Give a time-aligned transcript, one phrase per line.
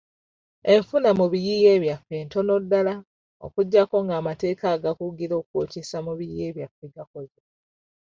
[0.73, 2.93] Enfuna mu biyiiye byaffe ntono ddala
[3.45, 7.39] okuggyako ng'amateeka agakugira okwokyesa mu biyiiye byaffe gakoze.